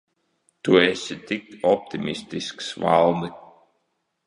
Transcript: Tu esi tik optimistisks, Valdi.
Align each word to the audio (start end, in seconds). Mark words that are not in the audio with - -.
Tu 0.63 0.79
esi 0.85 1.17
tik 1.31 1.51
optimistisks, 1.73 2.73
Valdi. 2.87 3.31